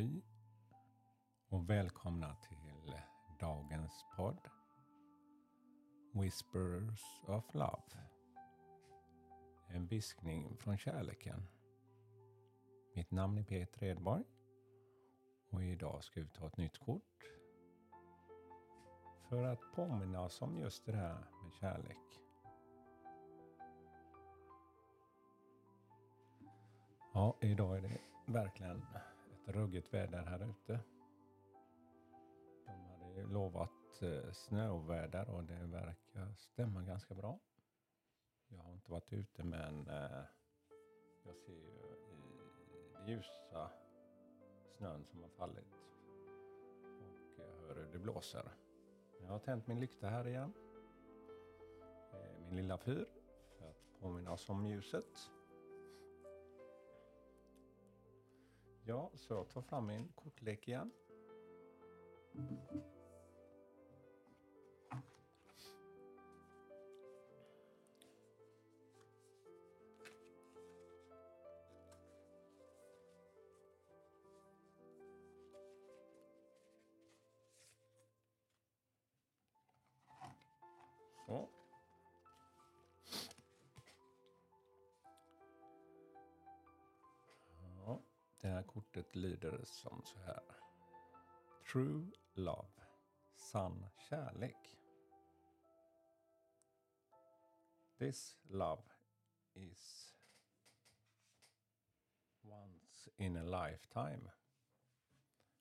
[0.00, 0.22] Hej
[1.48, 2.94] och välkomna till
[3.40, 4.48] dagens podd
[6.12, 8.08] Whispers of Love.
[9.68, 11.46] En viskning från kärleken.
[12.94, 14.24] Mitt namn är Peter Edborg
[15.50, 17.24] och idag ska vi ta ett nytt kort
[19.28, 22.20] för att påminna oss om just det här med kärlek.
[27.14, 28.86] Ja, idag är det verkligen
[29.46, 30.80] ett ruggigt väder här ute.
[32.66, 37.38] De hade ju lovat snöväder snöoväder och det verkar stämma ganska bra.
[38.48, 40.24] Jag har inte varit ute men eh,
[41.24, 41.96] jag ser ju
[43.06, 43.70] i ljusa
[44.76, 45.72] snön som har fallit
[47.00, 48.52] och jag hör hur det blåser.
[49.20, 50.52] Jag har tänt min lykta här igen.
[52.38, 53.06] Min lilla fyr
[53.58, 55.30] för att påminna oss om ljuset.
[58.84, 60.92] Ja, så jag tar fram min kortlek igen.
[81.26, 81.59] Så.
[88.60, 90.42] Här kortet lyder som så här.
[91.72, 92.68] True love.
[93.34, 94.78] Sann kärlek.
[97.98, 98.82] This love
[99.54, 100.14] is
[102.42, 104.30] once in a lifetime.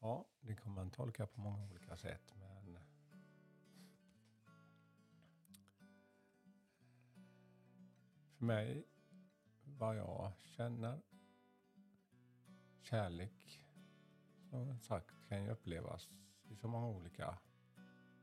[0.00, 2.78] Ja, det kan man tolka på många olika sätt, men
[8.38, 8.84] för mig,
[9.64, 11.02] vad jag känner,
[12.82, 13.60] kärlek
[14.50, 16.08] som sagt kan ju upplevas
[16.48, 17.38] i så många olika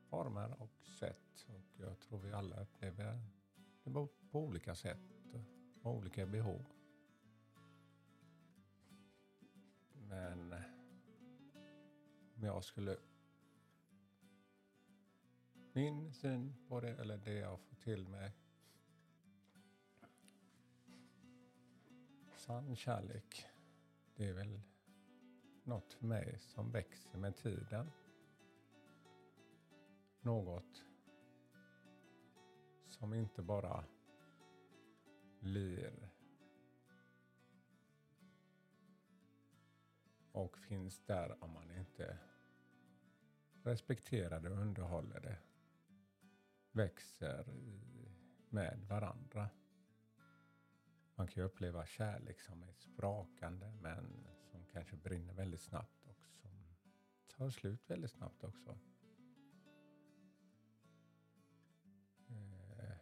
[0.10, 1.48] former och sätt.
[1.48, 3.22] Och jag tror vi alla upplever
[3.84, 5.00] det på olika sätt
[5.82, 6.66] och olika behov.
[9.94, 10.54] Men
[12.36, 12.98] om jag skulle...
[15.74, 18.32] Min syn på det, eller det jag får till mig.
[22.38, 23.48] Sann kärlek,
[24.18, 24.62] det är väl
[25.64, 27.92] något för mig som växer med tiden.
[30.22, 30.86] Något
[32.88, 33.84] som inte bara
[35.40, 36.10] blir
[40.32, 42.18] och finns där om man inte
[43.64, 45.38] respekterar det och underhåller det.
[46.72, 47.46] Växer
[48.50, 49.50] med varandra.
[51.18, 56.06] Man kan ju uppleva kärlek liksom som är sprakande men som kanske brinner väldigt snabbt
[56.06, 56.76] och som
[57.28, 58.80] tar slut väldigt snabbt också.
[62.30, 62.98] Eh,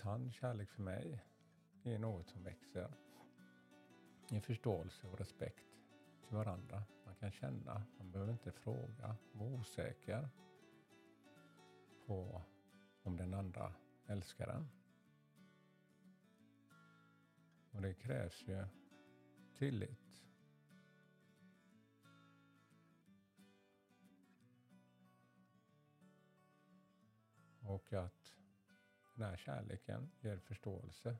[0.00, 1.24] sann kärlek för mig
[1.82, 2.94] är något som växer
[4.30, 5.66] i förståelse och respekt
[6.26, 6.84] till varandra.
[7.04, 10.28] Man kan känna, man behöver inte fråga, vara osäker
[12.04, 12.42] på
[13.02, 13.74] om den andra
[14.06, 14.81] älskar en.
[17.72, 18.64] Och det krävs ju
[19.54, 20.22] tillit.
[27.60, 28.36] Och att
[29.16, 31.16] den här kärleken ger förståelse.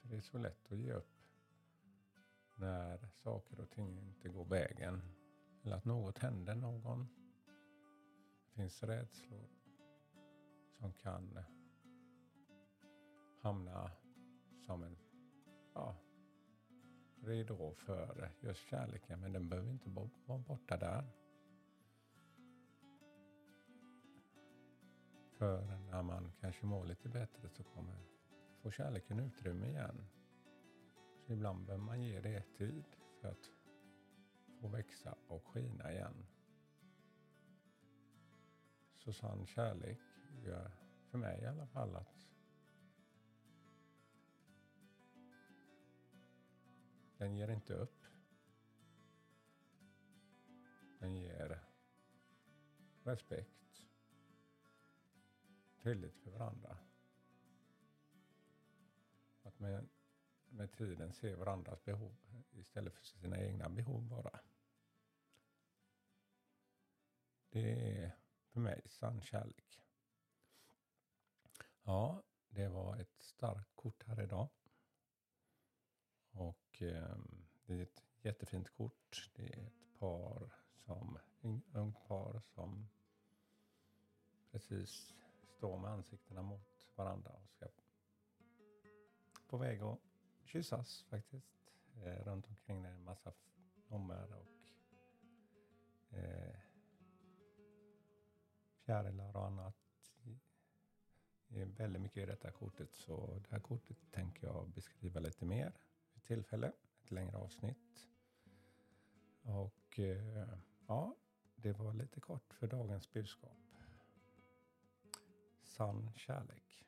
[0.00, 1.16] För det är så lätt att ge upp
[2.56, 5.02] när saker och ting inte går vägen.
[5.64, 7.08] Eller att något händer någon.
[8.44, 9.48] Det finns rädslor
[10.78, 11.38] som kan
[13.40, 13.90] hamna
[14.66, 14.96] som en
[15.76, 15.96] ja,
[17.20, 19.90] redo för just kärleken, men den behöver inte
[20.26, 21.04] vara borta där.
[25.32, 27.96] För när man kanske mår lite bättre så kommer
[28.62, 30.08] få kärleken utrymme igen.
[31.26, 32.84] Så ibland behöver man ge det tid
[33.20, 33.50] för att
[34.60, 36.26] få växa och skina igen.
[38.96, 39.98] Så sann kärlek
[40.44, 40.70] gör
[41.10, 42.28] för mig i alla fall att
[47.18, 48.04] Den ger inte upp.
[50.98, 51.64] Den ger
[53.02, 53.82] respekt,
[55.82, 56.78] tillit för varandra.
[59.42, 59.88] Att med,
[60.48, 62.16] med tiden se varandras behov
[62.52, 64.40] istället för sina egna behov bara.
[67.50, 68.16] Det är
[68.46, 69.82] för mig sann kärlek.
[71.82, 74.48] Ja, det var ett starkt kort här idag.
[76.30, 77.16] Och eh,
[77.66, 79.30] det är ett jättefint kort.
[79.36, 80.50] Det är ett par
[80.84, 81.18] som,
[81.72, 82.88] ungt par som
[84.50, 85.14] precis
[85.56, 87.66] står med ansiktena mot varandra och ska
[89.48, 89.98] på väg att
[90.44, 91.72] kyssas faktiskt.
[92.04, 93.32] Eh, runt omkring det är en massa
[93.88, 94.48] blommor och
[96.18, 96.56] eh,
[98.84, 99.76] fjärilar och annat.
[101.48, 105.44] Det är väldigt mycket i detta kortet så det här kortet tänker jag beskriva lite
[105.44, 105.72] mer
[106.26, 106.72] tillfälle.
[107.02, 108.08] Ett längre avsnitt.
[109.42, 110.48] Och eh,
[110.86, 111.16] ja,
[111.56, 113.58] det var lite kort för dagens budskap.
[115.62, 116.86] Sann kärlek.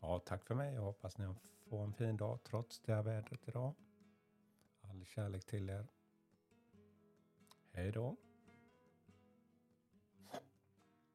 [0.00, 0.74] Ja, tack för mig.
[0.74, 1.34] Jag hoppas ni
[1.68, 3.74] får en fin dag trots det här vädret idag.
[4.80, 5.86] All kärlek till er.
[7.72, 8.16] Hej då.